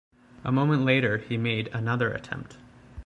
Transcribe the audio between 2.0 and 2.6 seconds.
attempt.